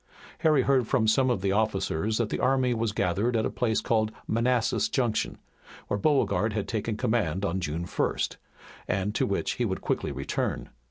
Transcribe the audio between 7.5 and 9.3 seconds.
June 1st, and to